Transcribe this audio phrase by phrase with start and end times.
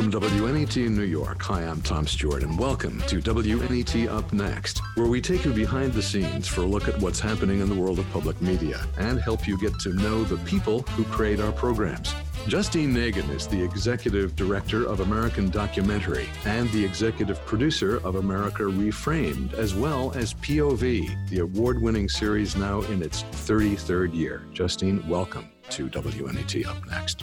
[0.00, 4.80] From WNET in New York, hi, I'm Tom Stewart, and welcome to WNET Up Next,
[4.94, 7.74] where we take you behind the scenes for a look at what's happening in the
[7.74, 11.52] world of public media and help you get to know the people who create our
[11.52, 12.14] programs.
[12.46, 18.62] Justine Nagan is the executive director of American Documentary and the executive producer of America
[18.62, 24.46] Reframed, as well as POV, the award winning series now in its 33rd year.
[24.54, 27.22] Justine, welcome to WNET Up Next.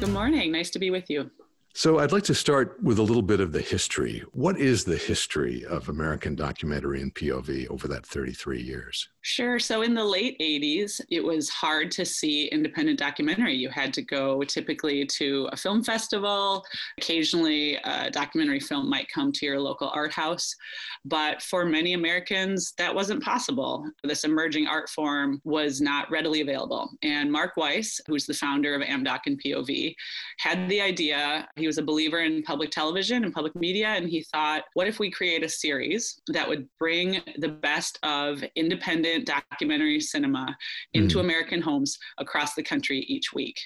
[0.00, 0.50] Good morning.
[0.50, 1.30] Nice to be with you.
[1.78, 4.24] So, I'd like to start with a little bit of the history.
[4.32, 9.08] What is the history of American documentary and POV over that 33 years?
[9.28, 9.58] Sure.
[9.58, 13.54] So in the late 80s, it was hard to see independent documentary.
[13.54, 16.64] You had to go typically to a film festival.
[16.96, 20.54] Occasionally, a documentary film might come to your local art house.
[21.04, 23.88] But for many Americans, that wasn't possible.
[24.02, 26.90] This emerging art form was not readily available.
[27.02, 29.94] And Marc Weiss, who's the founder of AmDoc and POV,
[30.38, 31.46] had the idea.
[31.56, 33.88] He was a believer in public television and public media.
[33.88, 38.42] And he thought, what if we create a series that would bring the best of
[38.56, 40.56] independent documentary cinema
[40.94, 41.20] into mm.
[41.20, 43.60] American homes across the country each week.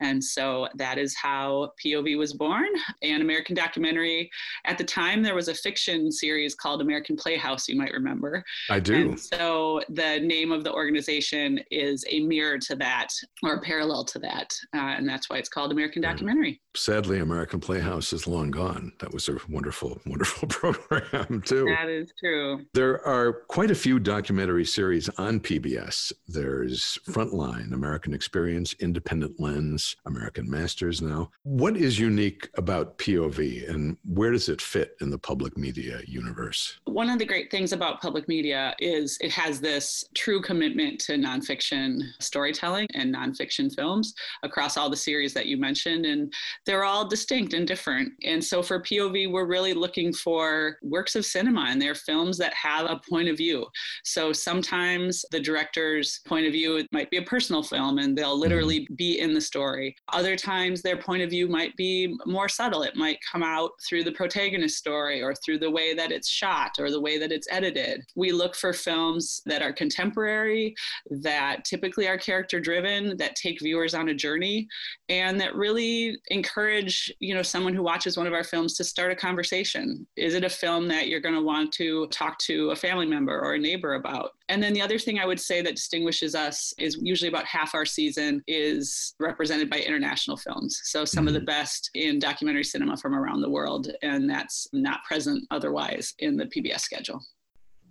[0.00, 2.68] And so that is how POV was born.
[3.02, 4.30] And American Documentary,
[4.64, 8.44] at the time, there was a fiction series called American Playhouse, you might remember.
[8.70, 8.94] I do.
[8.94, 13.08] And so the name of the organization is a mirror to that
[13.42, 14.52] or a parallel to that.
[14.74, 16.60] Uh, and that's why it's called American Documentary.
[16.76, 18.92] Sadly, American Playhouse is long gone.
[19.00, 21.64] That was a wonderful, wonderful program, too.
[21.66, 22.64] That is true.
[22.74, 26.12] There are quite a few documentary series series on PBS.
[26.28, 31.30] There's Frontline, American Experience, Independent Lens, American Masters now.
[31.42, 36.80] What is unique about POV and where does it fit in the public media universe?
[36.86, 41.12] One of the great things about public media is it has this true commitment to
[41.12, 46.06] nonfiction storytelling and nonfiction films across all the series that you mentioned.
[46.06, 46.32] And
[46.64, 48.12] they're all distinct and different.
[48.24, 52.54] And so for POV, we're really looking for works of cinema and they're films that
[52.54, 53.66] have a point of view.
[54.04, 58.38] So sometimes the director's point of view it might be a personal film and they'll
[58.38, 58.94] literally mm-hmm.
[58.94, 59.94] be in the story.
[60.12, 62.82] Other times their point of view might be more subtle.
[62.82, 66.72] It might come out through the protagonist story or through the way that it's shot
[66.78, 68.04] or the way that it's edited.
[68.16, 70.74] We look for films that are contemporary,
[71.10, 74.66] that typically are character driven, that take viewers on a journey
[75.08, 79.10] and that really encourage, you know, someone who watches one of our films to start
[79.10, 80.06] a conversation.
[80.16, 83.38] Is it a film that you're going to want to talk to a family member
[83.38, 84.32] or a neighbor about?
[84.48, 87.74] And then the other thing I would say that distinguishes us is usually about half
[87.74, 90.80] our season is represented by international films.
[90.84, 91.28] So some mm-hmm.
[91.28, 91.46] of the mm-hmm.
[91.46, 96.46] best in documentary cinema from around the world, and that's not present otherwise in the
[96.46, 97.20] PBS schedule.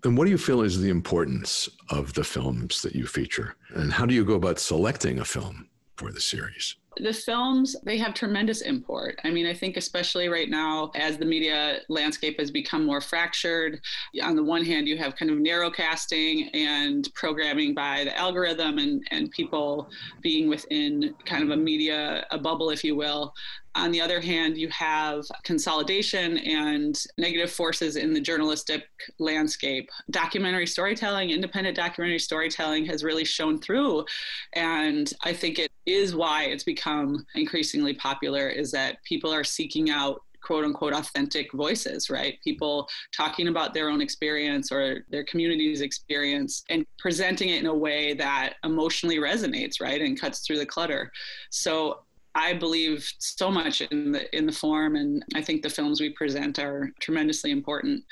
[0.04, 3.56] And what do you feel is the importance of the films that you feature?
[3.70, 6.76] And how do you go about selecting a film for the series?
[7.02, 9.20] The films they have tremendous import.
[9.24, 13.82] I mean i think especially right now as the media landscape has become more fractured
[14.24, 18.78] on the one hand you have kind of narrow casting and programming by the algorithm
[18.78, 19.90] and and people
[20.22, 23.34] being within kind of a media a bubble if you will
[23.78, 28.88] on the other hand, you have consolidation and negative forces in the journalistic
[29.20, 29.90] landscape.
[30.10, 34.06] Documentary storytelling, independent documentary storytelling has really shown through.
[34.54, 39.90] And I think it is why it's become increasingly popular is that people are seeking
[39.90, 42.40] out quote unquote authentic voices, right?
[42.44, 47.76] People talking about their own experience or their community's experience and presenting it in a
[47.76, 50.02] way that emotionally resonates, right?
[50.02, 51.12] And cuts through the clutter.
[51.50, 52.00] So
[52.38, 56.12] I believe so much in the in the form, and I think the films we
[56.12, 58.04] present are tremendously important.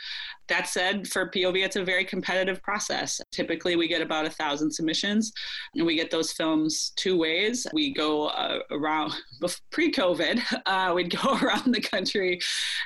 [0.47, 3.19] That said, for POV, it's a very competitive process.
[3.31, 5.31] Typically, we get about a thousand submissions,
[5.73, 7.66] and we get those films two ways.
[7.73, 9.13] We go uh, around
[9.72, 12.39] pre-COVID, uh, we'd go around the country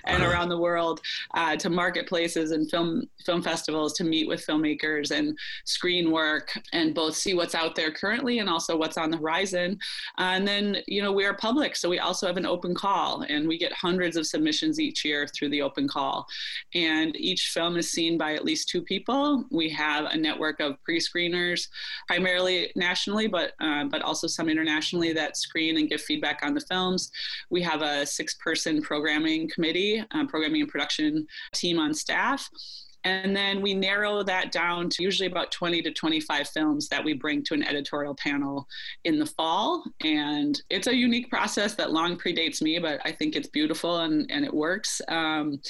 [0.05, 0.31] and uh-huh.
[0.31, 1.01] around the world
[1.33, 6.95] uh, to marketplaces and film film festivals to meet with filmmakers and screen work and
[6.95, 9.77] both see what's out there currently and also what's on the horizon.
[10.17, 13.57] and then, you know, we're public, so we also have an open call, and we
[13.57, 16.25] get hundreds of submissions each year through the open call,
[16.73, 19.46] and each film is seen by at least two people.
[19.51, 21.68] We have a network of pre-screeners,
[22.07, 26.62] primarily nationally, but uh, but also some internationally that screen and give feedback on the
[26.62, 27.12] films.
[27.50, 32.50] We have a six-person programming committee, uh, programming and production team on staff
[33.04, 37.13] And then we narrow that down to usually about 20 to 25 films that we
[37.13, 38.68] bring to an editorial panel
[39.06, 39.84] in the fall.
[40.01, 44.30] And it's a unique process that long predates me, but I think it's beautiful and,
[44.30, 45.01] and it works.
[45.07, 45.62] Um,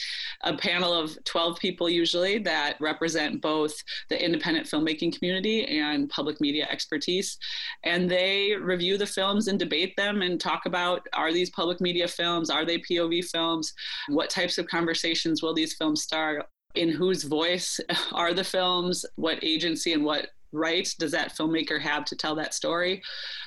[0.44, 3.76] a panel of 12 people usually that represent both
[4.10, 7.38] the independent filmmaking community and public media expertise.
[7.84, 12.08] And they review the films and debate them and talk about are these public media
[12.08, 12.50] films?
[12.50, 13.74] Are they POV films?
[14.08, 16.46] What types of conversations will these films start?
[16.76, 17.80] In whose voice
[18.14, 22.56] are the films, what agency and what rights does that filmmaker have to tell that
[22.56, 23.02] story?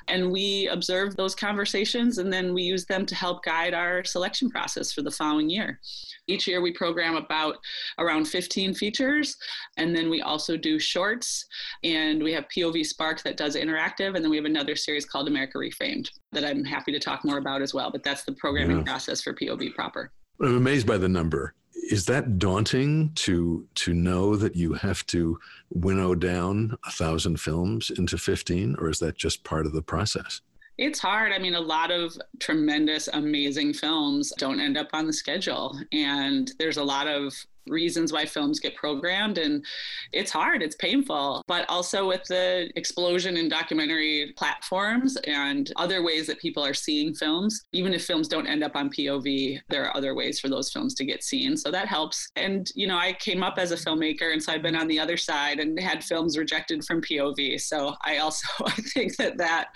[0.06, 4.48] And we observe those conversations and then we use them to help guide our selection
[4.48, 5.80] process for the following year.
[6.28, 7.56] Each year we program about
[7.98, 9.36] around 15 features
[9.76, 11.44] and then we also do shorts
[11.82, 15.26] and we have POV Spark that does interactive and then we have another series called
[15.26, 18.78] America Reframed that I'm happy to talk more about as well, but that's the programming
[18.78, 18.84] yeah.
[18.84, 20.12] process for POV proper.
[20.40, 21.54] I'm amazed by the number
[21.90, 25.38] is that daunting to to know that you have to
[25.70, 30.40] winnow down a thousand films into 15 or is that just part of the process
[30.79, 31.32] it's hard.
[31.32, 35.79] I mean, a lot of tremendous, amazing films don't end up on the schedule.
[35.93, 37.34] And there's a lot of
[37.66, 39.64] reasons why films get programmed and
[40.12, 41.42] it's hard it's painful.
[41.46, 47.14] But also with the explosion in documentary platforms and other ways that people are seeing
[47.14, 50.72] films even if films don't end up on pov there are other ways for those
[50.72, 51.56] films to get seen.
[51.56, 52.30] So that helps.
[52.36, 54.98] And you know i came up as a filmmaker and so i've been on the
[54.98, 59.68] other side and had films rejected from pov so i also i think that that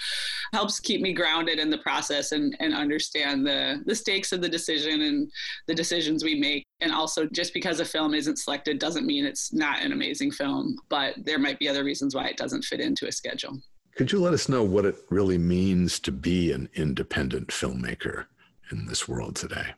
[0.53, 4.49] helps keep me grounded in the process and, and understand the the stakes of the
[4.49, 5.31] decision and
[5.67, 9.53] the decisions we make and also just because a film isn't selected doesn't mean it's
[9.53, 13.07] not an amazing film but there might be other reasons why it doesn't fit into
[13.07, 13.59] a schedule
[13.97, 18.27] could you let us know what it really means to be an independent filmmaker
[18.71, 19.75] in this world today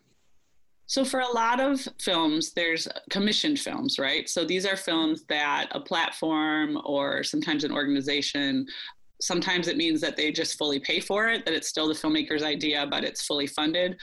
[0.90, 4.26] so, for a lot of films, there's commissioned films, right?
[4.26, 8.66] So, these are films that a platform or sometimes an organization
[9.20, 12.42] sometimes it means that they just fully pay for it, that it's still the filmmaker's
[12.42, 13.96] idea, but it's fully funded.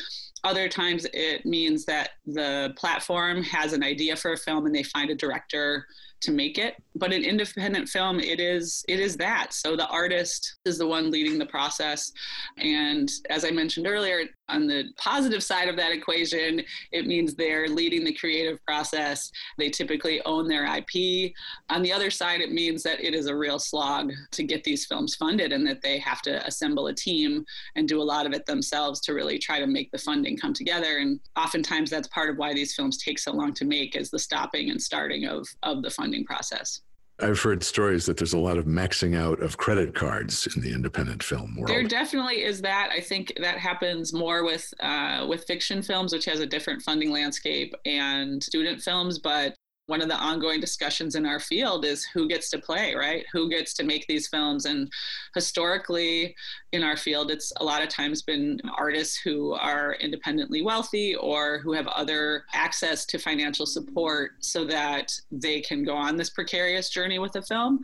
[0.44, 4.84] Other times it means that the platform has an idea for a film and they
[4.84, 5.88] find a director
[6.22, 6.76] to make it.
[6.96, 9.54] But an independent film it is it is that.
[9.54, 12.12] So the artist is the one leading the process.
[12.58, 17.68] And as i mentioned earlier on the positive side of that equation it means they're
[17.68, 19.32] leading the creative process.
[19.58, 21.34] They typically own their ip
[21.70, 24.86] on the other side it means that it is a real slog to get these
[24.86, 27.46] films funded and that they have to assemble a team
[27.76, 30.54] and do a lot of it themselves to really try to make the funding come
[30.54, 30.98] together.
[30.98, 34.20] And oftentimes that's part of why these films take so long to make is the
[34.20, 36.82] stopping and starting of of the funding process.
[37.20, 40.74] I've heard stories that there's a lot of maxing out of credit cards in the
[40.74, 41.70] independent film world.
[41.70, 42.90] There definitely is that.
[42.92, 47.12] I think that happens more with uh, with fiction films, which has a different funding
[47.12, 49.20] landscape, and student films.
[49.20, 49.56] But
[49.88, 53.26] one of the ongoing discussions in our field is who gets to play, right?
[53.34, 54.66] Who gets to make these films?
[54.66, 54.92] And
[55.36, 56.36] historically,
[56.72, 61.60] in our field, it's a lot of times been artists who are independently wealthy or
[61.60, 66.90] who have other access to financial support so that they can go on this precarious
[66.90, 67.80] journey with a film.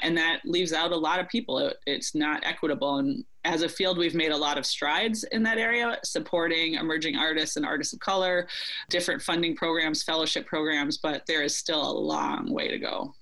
[0.00, 1.72] And that leaves out a lot of people.
[1.86, 2.98] It's not equitable.
[2.98, 7.16] And as a field, we've made a lot of strides in that area, supporting emerging
[7.16, 8.48] artists and artists of color,
[8.88, 13.14] different funding programs, fellowship programs, but there is still a long way to go.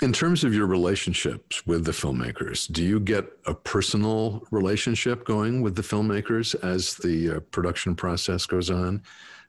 [0.00, 5.62] In terms of your relationships with the filmmakers, do you get a personal relationship going
[5.62, 9.02] with the filmmakers as the uh, production process goes on?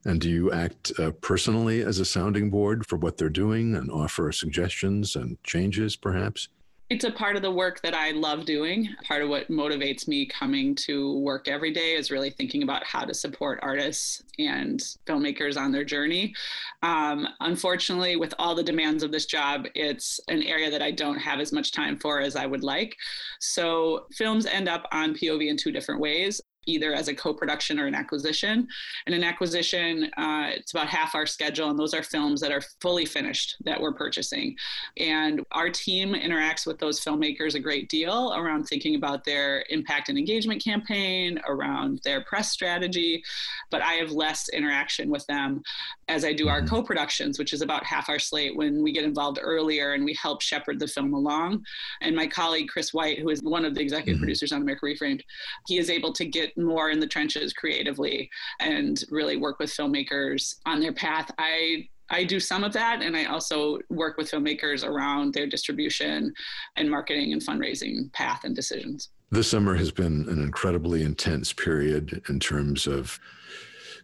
[0.05, 3.89] And do you act uh, personally as a sounding board for what they're doing and
[3.89, 6.49] offer suggestions and changes, perhaps?
[6.93, 8.87] It's a part of the work that I love doing.
[9.07, 13.03] Part of what motivates me coming to work every day is really thinking about how
[13.03, 16.35] to support artists and filmmakers on their journey.
[16.83, 21.17] Um, unfortunately, with all the demands of this job, it's an area that I don't
[21.17, 22.95] have as much time for as I would like.
[23.39, 27.87] So films end up on POV in two different ways either as a co-production or
[27.87, 28.67] an acquisition.
[29.05, 32.61] And an acquisition, uh, it's about half our schedule, and those are films that are
[32.81, 34.55] fully finished that we're purchasing.
[34.97, 40.09] And our team interacts with those filmmakers a great deal around thinking about their impact
[40.09, 43.23] and engagement campaign, around their press strategy.
[43.69, 45.63] But I have less interaction with them
[46.07, 46.75] as I do our mm-hmm.
[46.75, 50.41] co-productions, which is about half our slate when we get involved earlier and we help
[50.41, 51.65] shepherd the film along.
[52.01, 54.23] And my colleague Chris White, who is one of the executive mm-hmm.
[54.23, 55.21] producers on America Reframed,
[55.67, 58.29] he is able to get more in the trenches creatively
[58.59, 61.31] and really work with filmmakers on their path.
[61.37, 66.33] I I do some of that, and I also work with filmmakers around their distribution
[66.75, 69.09] and marketing and fundraising path and decisions.
[69.31, 73.19] This summer has been an incredibly intense period in terms of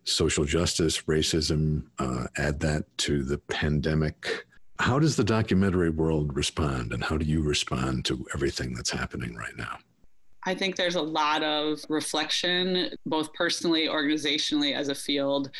[0.06, 4.46] social justice, racism, uh, add that to the pandemic.
[4.79, 9.36] How does the documentary world respond, and how do you respond to everything that's happening
[9.36, 9.77] right now?
[10.50, 15.51] I think there's a lot of reflection, both personally, organizationally, as a field,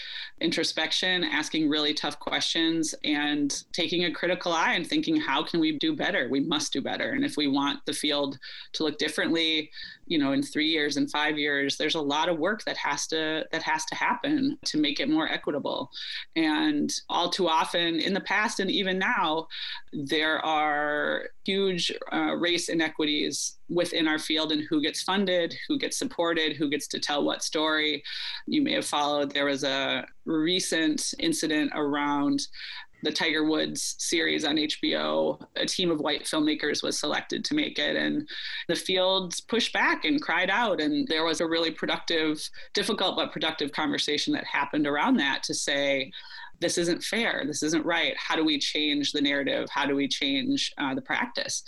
[0.42, 5.78] introspection, asking really tough questions, and taking a critical eye and thinking, how can we
[5.78, 6.28] do better?
[6.28, 7.12] We must do better.
[7.12, 8.40] And if we want the field
[8.74, 9.70] to look differently,
[10.10, 13.06] you know, in three years and five years, there's a lot of work that has
[13.08, 15.90] to that has to happen to make it more equitable.
[16.36, 19.48] And all too often in the past and even now,
[19.94, 25.98] there are huge uh, race inequities within our field and who gets funded, who gets
[25.98, 28.04] supported, who gets to tell what story.
[28.48, 32.48] You may have followed, there was a recent incident around
[33.04, 37.80] the Tiger Woods series on HBO, a team of white filmmakers was selected to make
[37.80, 37.96] it.
[37.96, 38.28] And
[38.68, 40.82] the fields pushed back and cried out.
[40.82, 42.42] And there was a really productive,
[42.74, 46.12] difficult but productive conversation that happened around that to say,
[46.60, 47.44] this isn't fair.
[47.46, 48.16] This isn't right.
[48.18, 49.70] How do we change the narrative?
[49.72, 51.64] How do we change uh, the practice?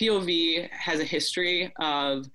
[0.00, 2.26] POV has a history of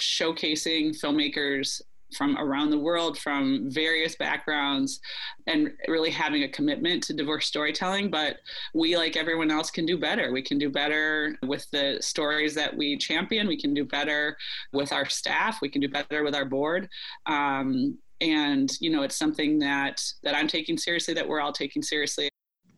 [0.00, 1.80] showcasing filmmakers
[2.14, 5.00] from around the world, from various backgrounds,
[5.46, 8.10] and really having a commitment to diverse storytelling.
[8.10, 8.36] But
[8.74, 10.32] we, like everyone else, can do better.
[10.32, 13.46] We can do better with the stories that we champion.
[13.46, 14.36] We can do better
[14.72, 15.58] with our staff.
[15.60, 16.88] We can do better with our board.
[17.26, 21.14] Um, and you know, it's something that that I'm taking seriously.
[21.14, 22.28] That we're all taking seriously.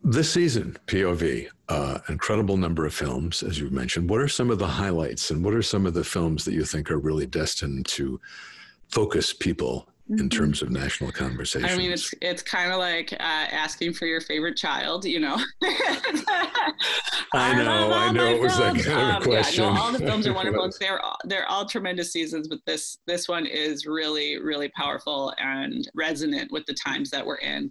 [0.03, 4.09] This season, POV, uh, incredible number of films, as you mentioned.
[4.09, 6.63] What are some of the highlights, and what are some of the films that you
[6.63, 8.19] think are really destined to
[8.89, 10.27] focus people in mm-hmm.
[10.29, 11.67] terms of national conversation.
[11.67, 15.35] I mean, it's it's kind of like uh, asking for your favorite child, you know.
[17.33, 18.85] I know, I, I know, it was films.
[18.85, 19.63] that kind um, of question.
[19.65, 20.69] Yeah, no, all the films are wonderful.
[20.79, 25.89] they're all, they're all tremendous seasons, but this this one is really really powerful and
[25.93, 27.69] resonant with the times that we're in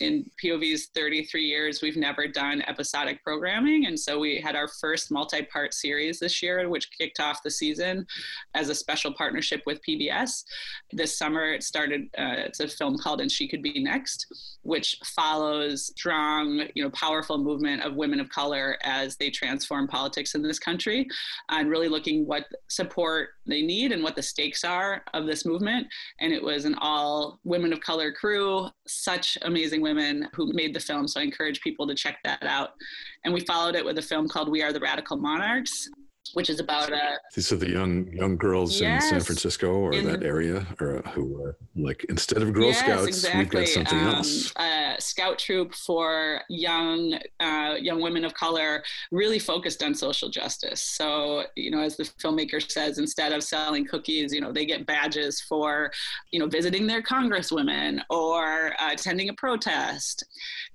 [0.00, 3.86] in POV's 33 years, we've never done episodic programming.
[3.86, 7.50] And so we had our first multi part series this year, which kicked off the
[7.50, 8.06] season
[8.54, 10.44] as a special partnership with PBS.
[10.92, 14.26] This summer, it started, uh, it's a film called And She Could Be Next,
[14.62, 20.34] which follows strong, you know, powerful movement of women of color as they transform politics
[20.34, 21.06] in this country
[21.50, 25.86] and really looking what support they need and what the stakes are of this movement.
[26.20, 30.80] And it was an all women of color crew, such amazing women who made the
[30.80, 31.06] film.
[31.06, 32.70] So I encourage people to check that out.
[33.24, 35.88] And we followed it with a film called We Are the Radical Monarchs,
[36.32, 37.18] which is about a.
[37.34, 41.02] These are the young young girls yes, in San Francisco or that the, area, or
[41.12, 43.40] who are like instead of Girl yes, Scouts, exactly.
[43.40, 44.52] we've got something um, else.
[44.56, 50.82] A scout troop for young uh, young women of color, really focused on social justice.
[50.82, 54.86] So you know, as the filmmaker says, instead of selling cookies, you know, they get
[54.86, 55.92] badges for
[56.30, 60.24] you know visiting their congresswomen or uh, attending a protest.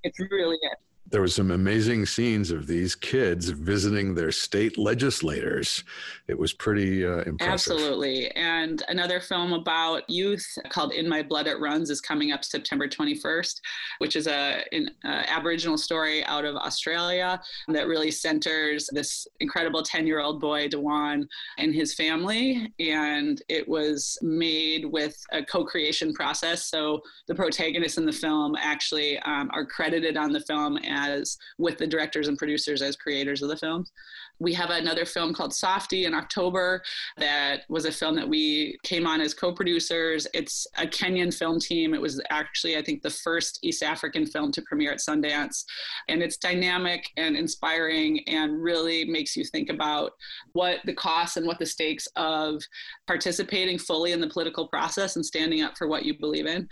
[0.03, 0.77] It's really it
[1.11, 5.83] there was some amazing scenes of these kids visiting their state legislators.
[6.27, 7.73] It was pretty uh, impressive.
[7.73, 8.29] Absolutely.
[8.31, 12.87] And another film about youth called In My Blood It Runs is coming up September
[12.87, 13.59] 21st,
[13.97, 20.05] which is a an Aboriginal story out of Australia that really centers this incredible 10
[20.05, 21.27] year old boy, Dujuan,
[21.57, 22.71] and his family.
[22.79, 26.65] And it was made with a co creation process.
[26.65, 31.77] So the protagonists in the film actually um, are credited on the film as with
[31.77, 33.91] the directors and producers as creators of the films.
[34.39, 36.81] We have another film called Softie in October
[37.17, 40.27] that was a film that we came on as co-producers.
[40.33, 41.93] It's a Kenyan film team.
[41.93, 45.65] It was actually, I think, the first East African film to premiere at Sundance.
[46.07, 50.13] And it's dynamic and inspiring and really makes you think about
[50.53, 52.61] what the costs and what the stakes of
[53.07, 56.67] participating fully in the political process and standing up for what you believe in.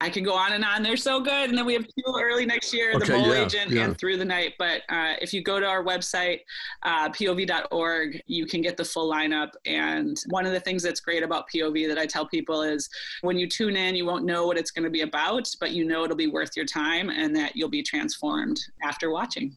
[0.00, 0.82] I can go on and on.
[0.82, 1.48] They're so good.
[1.48, 3.84] And then we have two early next year, okay, The Mole yeah, Agent yeah.
[3.84, 4.54] and Through the Night.
[4.56, 6.40] But uh, if you go to our website,
[6.84, 9.50] uh, pov.org, you can get the full lineup.
[9.66, 12.88] And one of the things that's great about POV that I tell people is
[13.22, 15.84] when you tune in, you won't know what it's going to be about, but you
[15.84, 19.56] know it'll be worth your time and that you'll be transformed after watching.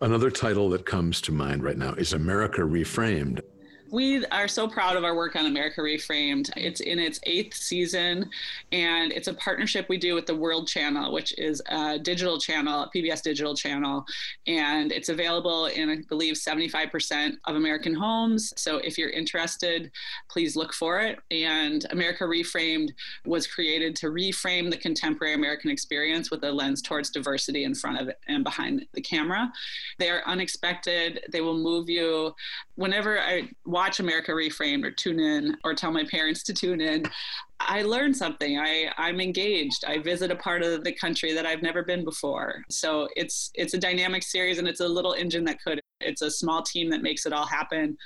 [0.00, 3.40] Another title that comes to mind right now is America Reframed
[3.92, 6.50] we are so proud of our work on America Reframed.
[6.56, 8.30] It's in its eighth season,
[8.72, 12.84] and it's a partnership we do with the World Channel, which is a digital channel,
[12.84, 14.06] a PBS digital channel,
[14.46, 18.54] and it's available in, I believe, 75% of American homes.
[18.56, 19.90] So if you're interested,
[20.30, 21.18] please look for it.
[21.30, 22.92] And America Reframed
[23.26, 28.00] was created to reframe the contemporary American experience with a lens towards diversity in front
[28.00, 29.52] of and behind the camera.
[29.98, 31.26] They are unexpected.
[31.30, 32.34] They will move you.
[32.76, 36.80] Whenever I watch watch America Reframed or tune in or tell my parents to tune
[36.80, 37.02] in,
[37.58, 38.56] I learn something.
[38.56, 39.84] I, I'm engaged.
[39.84, 42.62] I visit a part of the country that I've never been before.
[42.70, 45.80] So it's it's a dynamic series and it's a little engine that could.
[46.00, 47.96] It's a small team that makes it all happen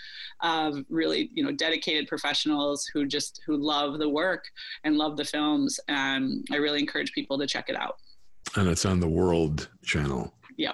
[0.43, 4.45] of really, you know, dedicated professionals who just who love the work
[4.85, 5.79] and love the films.
[5.89, 7.97] And I really encourage people to check it out.
[8.55, 10.33] And it's on the World Channel.
[10.57, 10.73] Yeah.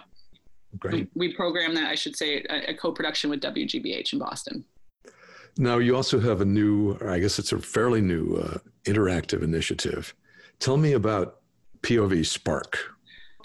[0.78, 1.08] Great.
[1.14, 4.64] We, we program that, I should say, a, a co-production with WGBH in Boston.
[5.58, 10.14] Now, you also have a new, I guess it's a fairly new uh, interactive initiative.
[10.58, 11.40] Tell me about
[11.82, 12.78] POV Spark.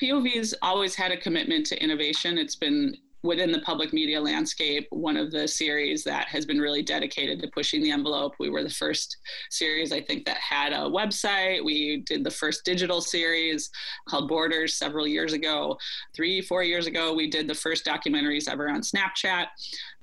[0.02, 2.38] POV's always had a commitment to innovation.
[2.38, 6.84] It's been within the public media landscape, one of the series that has been really
[6.84, 8.34] dedicated to pushing the envelope.
[8.40, 9.18] We were the first
[9.50, 11.64] series, I think, that had a website.
[11.64, 13.70] We did the first digital series
[14.08, 15.78] called Borders several years ago.
[16.16, 19.48] Three, four years ago, we did the first documentaries ever on Snapchat.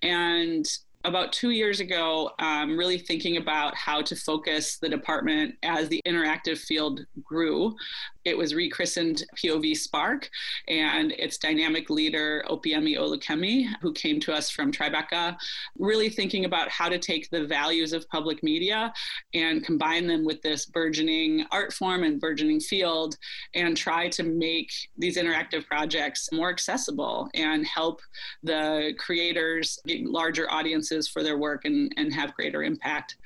[0.02, 0.66] And
[1.04, 6.00] about two years ago, um, really thinking about how to focus the department as the
[6.06, 7.76] interactive field grew.
[8.24, 10.30] It was rechristened POV Spark,
[10.68, 15.36] and its dynamic leader, Opeyemi Olukemi, who came to us from Tribeca,
[15.78, 18.92] really thinking about how to take the values of public media
[19.34, 23.16] and combine them with this burgeoning art form and burgeoning field
[23.54, 28.00] and try to make these interactive projects more accessible and help
[28.42, 33.16] the creators get larger audiences for their work and, and have greater impact.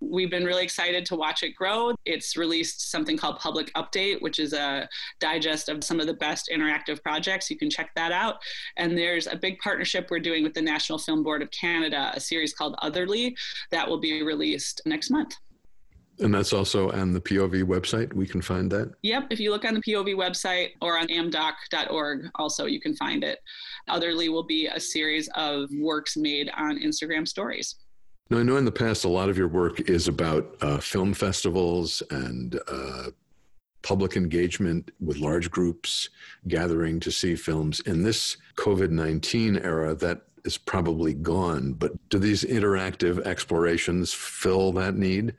[0.00, 1.94] We've been really excited to watch it grow.
[2.04, 4.88] It's released something called Public Update, which is is a
[5.20, 7.50] digest of some of the best interactive projects.
[7.50, 8.36] You can check that out.
[8.76, 12.20] And there's a big partnership we're doing with the National Film Board of Canada, a
[12.20, 13.34] series called Otherly
[13.70, 15.34] that will be released next month.
[16.20, 18.12] And that's also on the POV website.
[18.12, 18.92] We can find that.
[19.02, 19.28] Yep.
[19.30, 23.38] If you look on the POV website or on amdoc.org, also you can find it.
[23.88, 27.76] Otherly will be a series of works made on Instagram stories.
[28.30, 31.14] Now, I know in the past a lot of your work is about uh, film
[31.14, 33.10] festivals and uh,
[33.82, 36.10] public engagement with large groups
[36.46, 37.80] gathering to see films.
[37.80, 44.72] In this COVID 19 era, that is probably gone, but do these interactive explorations fill
[44.72, 45.34] that need?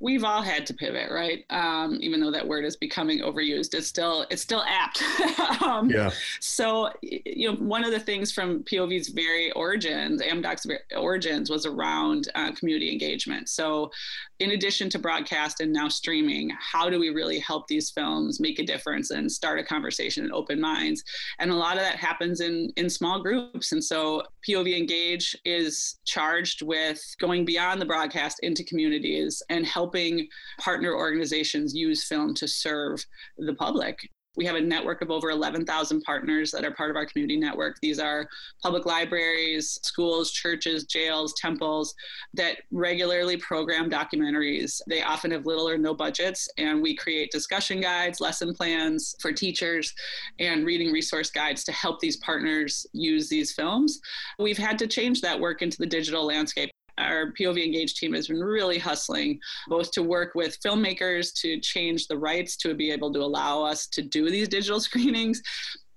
[0.00, 1.44] We've all had to pivot, right?
[1.50, 5.02] Um, even though that word is becoming overused, it's still it's still apt.
[5.62, 6.10] um, yeah.
[6.40, 12.28] So you know, one of the things from POV's very origins, AMDOC's origins, was around
[12.34, 13.48] uh, community engagement.
[13.48, 13.90] So,
[14.38, 18.60] in addition to broadcast and now streaming, how do we really help these films make
[18.60, 21.02] a difference and start a conversation and open minds?
[21.40, 23.72] And a lot of that happens in in small groups.
[23.72, 29.87] And so, POV Engage is charged with going beyond the broadcast into communities and helping
[29.88, 30.28] helping
[30.60, 33.02] partner organizations use film to serve
[33.38, 33.98] the public.
[34.36, 37.76] We have a network of over 11,000 partners that are part of our community network.
[37.80, 38.28] These are
[38.62, 41.94] public libraries, schools, churches, jails, temples
[42.34, 44.80] that regularly program documentaries.
[44.86, 49.32] They often have little or no budgets, and we create discussion guides, lesson plans for
[49.32, 49.92] teachers,
[50.38, 53.98] and reading resource guides to help these partners use these films.
[54.38, 58.28] We've had to change that work into the digital landscape our POV Engage team has
[58.28, 63.12] been really hustling both to work with filmmakers to change the rights to be able
[63.12, 65.42] to allow us to do these digital screenings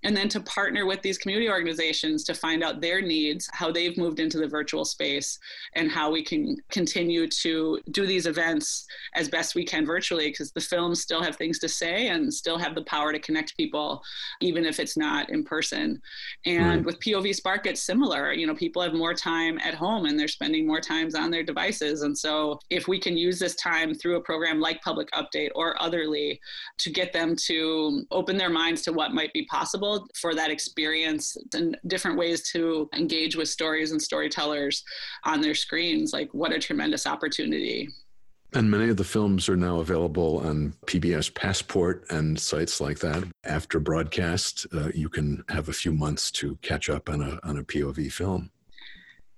[0.03, 3.97] and then to partner with these community organizations to find out their needs, how they've
[3.97, 5.37] moved into the virtual space,
[5.75, 8.85] and how we can continue to do these events
[9.15, 12.57] as best we can virtually because the films still have things to say and still
[12.57, 14.01] have the power to connect people,
[14.41, 16.01] even if it's not in person.
[16.45, 16.85] And right.
[16.85, 18.33] with POV Spark, it's similar.
[18.33, 21.43] You know, people have more time at home and they're spending more times on their
[21.43, 22.01] devices.
[22.01, 25.81] And so if we can use this time through a program like Public Update or
[25.81, 26.39] Otherly
[26.79, 31.35] to get them to open their minds to what might be possible for that experience
[31.53, 34.83] and different ways to engage with stories and storytellers
[35.25, 36.13] on their screens.
[36.13, 37.89] Like, what a tremendous opportunity.
[38.53, 43.23] And many of the films are now available on PBS Passport and sites like that.
[43.45, 47.57] After broadcast, uh, you can have a few months to catch up on a, on
[47.57, 48.51] a POV film.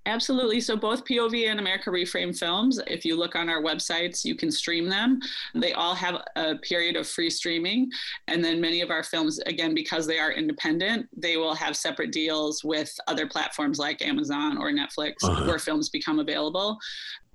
[0.05, 0.59] Absolutely.
[0.59, 4.51] So both POV and America Reframe films, if you look on our websites, you can
[4.51, 5.19] stream them.
[5.55, 7.89] They all have a period of free streaming.
[8.27, 12.11] And then many of our films, again, because they are independent, they will have separate
[12.11, 15.45] deals with other platforms like Amazon or Netflix uh-huh.
[15.45, 16.77] where films become available.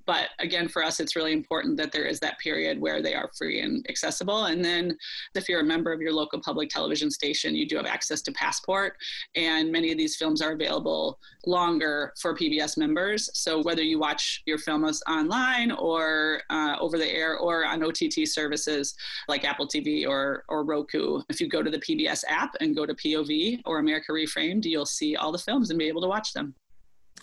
[0.09, 3.29] But again, for us, it's really important that there is that period where they are
[3.37, 4.45] free and accessible.
[4.45, 4.97] And then
[5.35, 8.31] if you're a member of your local public television station, you do have access to
[8.31, 8.93] Passport.
[9.35, 13.29] And many of these films are available longer for PBS members.
[13.35, 18.27] So whether you watch your films online or uh, over the air or on OTT
[18.27, 18.95] services
[19.27, 22.87] like Apple TV or, or Roku, if you go to the PBS app and go
[22.87, 26.33] to POV or America Reframed, you'll see all the films and be able to watch
[26.33, 26.55] them.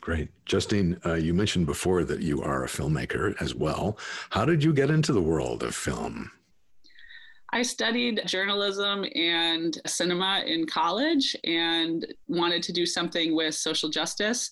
[0.01, 0.29] Great.
[0.45, 3.99] Justine, uh, you mentioned before that you are a filmmaker as well.
[4.31, 6.31] How did you get into the world of film?
[7.53, 14.51] I studied journalism and cinema in college and wanted to do something with social justice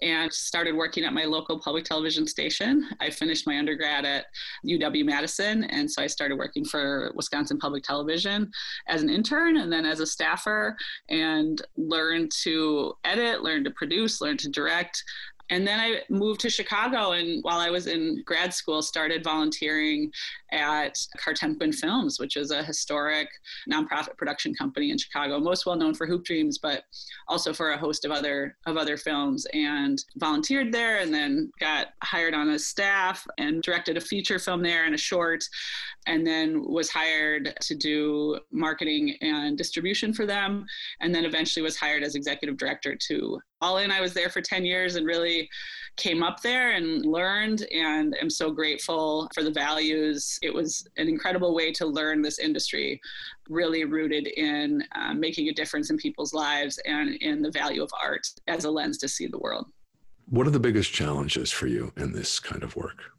[0.00, 2.88] and started working at my local public television station.
[3.00, 4.26] I finished my undergrad at
[4.64, 8.50] UW Madison, and so I started working for Wisconsin Public Television
[8.86, 10.76] as an intern and then as a staffer
[11.08, 15.02] and learned to edit, learned to produce, learned to direct,
[15.50, 20.10] and then I moved to Chicago, and while I was in grad school, started volunteering
[20.52, 23.28] at Kartemquin Films, which is a historic
[23.70, 26.84] nonprofit production company in Chicago, most well known for Hoop Dreams, but
[27.28, 29.46] also for a host of other of other films.
[29.52, 34.62] And volunteered there, and then got hired on as staff and directed a feature film
[34.62, 35.44] there and a short,
[36.06, 40.66] and then was hired to do marketing and distribution for them,
[41.00, 44.40] and then eventually was hired as executive director to all in, I was there for
[44.40, 45.48] 10 years and really
[45.96, 50.38] came up there and learned and am so grateful for the values.
[50.42, 53.00] It was an incredible way to learn this industry,
[53.48, 57.90] really rooted in uh, making a difference in people's lives and in the value of
[58.02, 59.66] art as a lens to see the world.
[60.28, 63.15] What are the biggest challenges for you in this kind of work?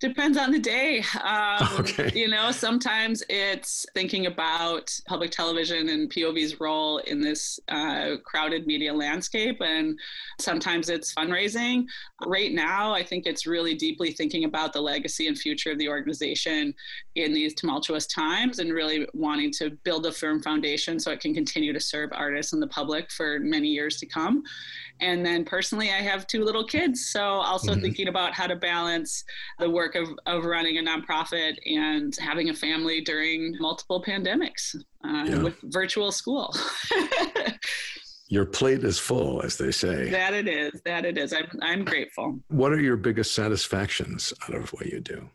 [0.00, 1.04] Depends on the day.
[1.20, 2.10] Um, okay.
[2.14, 8.66] You know, sometimes it's thinking about public television and POV's role in this uh, crowded
[8.66, 9.98] media landscape, and
[10.40, 11.84] sometimes it's fundraising.
[12.26, 15.88] Right now, I think it's really deeply thinking about the legacy and future of the
[15.88, 16.74] organization
[17.16, 21.34] in these tumultuous times and really wanting to build a firm foundation so it can
[21.34, 24.42] continue to serve artists and the public for many years to come.
[25.00, 27.10] And then personally, I have two little kids.
[27.10, 27.80] So also mm-hmm.
[27.80, 29.24] thinking about how to balance
[29.58, 35.24] the work of, of running a nonprofit and having a family during multiple pandemics uh,
[35.26, 35.42] yeah.
[35.42, 36.54] with virtual school.
[38.28, 40.10] your plate is full, as they say.
[40.10, 40.80] That it is.
[40.84, 41.32] That it is.
[41.32, 42.38] I'm, I'm grateful.
[42.48, 45.28] What are your biggest satisfactions out of what you do?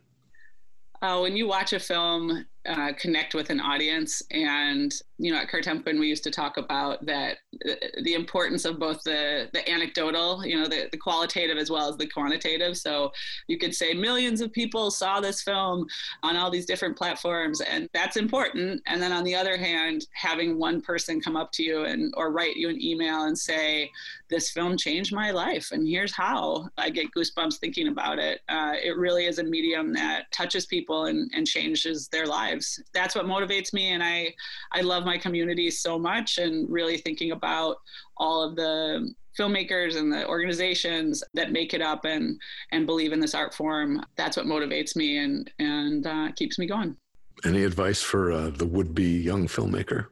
[1.01, 4.21] Uh, when you watch a film uh, connect with an audience.
[4.31, 7.73] And you know, at Kartemquin, we used to talk about that uh,
[8.03, 11.95] the importance of both the the anecdotal, you know, the, the qualitative as well as
[11.97, 12.77] the quantitative.
[12.77, 13.11] So
[13.47, 15.85] you could say millions of people saw this film
[16.23, 18.81] on all these different platforms, and that's important.
[18.87, 22.31] And then on the other hand, having one person come up to you and or
[22.31, 23.91] write you an email and say,
[24.29, 28.41] "This film changed my life, and here's how," I get goosebumps thinking about it.
[28.49, 32.81] Uh, it really is a medium that touches people and, and changes their lives lives.
[32.93, 34.33] That's what motivates me, and I
[34.71, 37.77] I love my community so much, and really thinking about
[38.17, 42.39] all of the filmmakers and the organizations that make it up and
[42.71, 44.03] and believe in this art form.
[44.15, 46.95] That's what motivates me and and uh, keeps me going.
[47.43, 50.07] Any advice for uh, the would-be young filmmaker?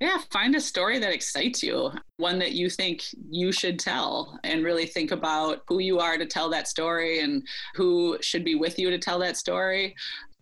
[0.00, 4.64] Yeah, find a story that excites you, one that you think you should tell, and
[4.64, 7.42] really think about who you are to tell that story and
[7.74, 9.94] who should be with you to tell that story.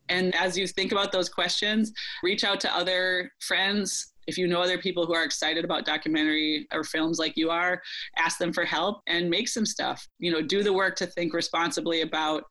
[0.08, 4.12] And as you think about those questions, reach out to other friends.
[4.26, 7.82] If you know other people who are excited about documentary or films like you are,
[8.16, 10.06] ask them for help and make some stuff.
[10.18, 12.44] You know, do the work to think responsibly about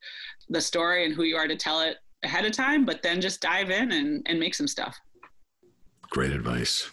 [0.49, 3.41] the story and who you are to tell it ahead of time, but then just
[3.41, 4.97] dive in and, and make some stuff.
[6.09, 6.89] Great advice.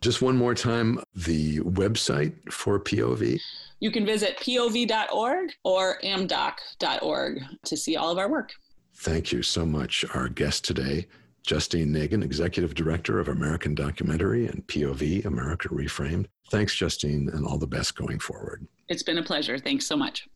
[0.00, 3.40] Just one more time the website for POV.
[3.80, 8.52] You can visit pov.org or amdoc.org to see all of our work.
[8.96, 10.04] Thank you so much.
[10.14, 11.06] Our guest today,
[11.44, 16.26] Justine Nagan, Executive Director of American Documentary and POV America Reframed.
[16.50, 18.66] Thanks, Justine, and all the best going forward.
[18.88, 19.58] It's been a pleasure.
[19.58, 20.26] Thanks so much.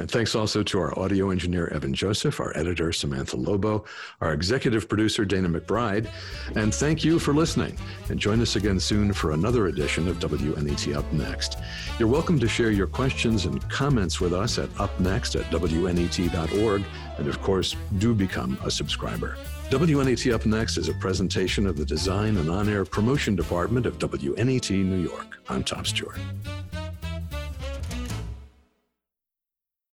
[0.00, 3.84] And thanks also to our audio engineer, Evan Joseph, our editor, Samantha Lobo,
[4.22, 6.08] our executive producer, Dana McBride.
[6.56, 7.76] And thank you for listening.
[8.08, 11.58] And join us again soon for another edition of WNET Up Next.
[11.98, 16.84] You're welcome to share your questions and comments with us at upnext at WNET.org.
[17.18, 19.36] And of course, do become a subscriber.
[19.68, 23.98] WNET Up Next is a presentation of the Design and On Air Promotion Department of
[23.98, 25.38] WNET New York.
[25.50, 26.18] I'm Tom Stewart.